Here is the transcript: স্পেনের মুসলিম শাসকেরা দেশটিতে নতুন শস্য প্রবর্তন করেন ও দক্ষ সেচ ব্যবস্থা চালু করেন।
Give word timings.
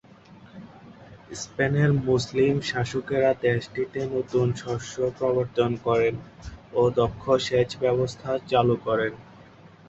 স্পেনের 1.35 1.91
মুসলিম 2.03 2.53
শাসকেরা 2.69 3.31
দেশটিতে 3.43 3.99
নতুন 4.15 4.47
শস্য 4.55 4.95
প্রবর্তন 5.17 5.71
করেন 5.87 6.15
ও 6.73 6.91
দক্ষ 6.99 7.23
সেচ 7.47 7.69
ব্যবস্থা 7.83 8.31
চালু 8.51 8.75
করেন। 8.87 9.13